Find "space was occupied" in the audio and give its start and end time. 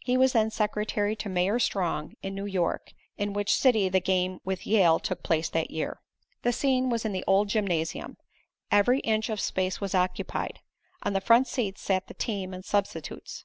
9.38-10.58